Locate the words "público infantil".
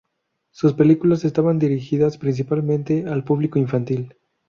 3.23-4.15